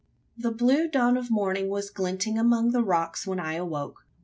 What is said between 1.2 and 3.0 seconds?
morning was glinting among the